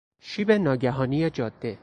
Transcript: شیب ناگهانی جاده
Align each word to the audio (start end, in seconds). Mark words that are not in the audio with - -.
شیب 0.19 0.51
ناگهانی 0.51 1.29
جاده 1.29 1.77